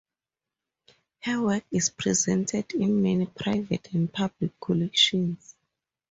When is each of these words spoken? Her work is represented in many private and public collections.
Her 1.19 1.39
work 1.43 1.63
is 1.71 1.91
represented 1.91 2.73
in 2.73 3.03
many 3.03 3.27
private 3.27 3.93
and 3.93 4.11
public 4.11 4.59
collections. 4.59 5.53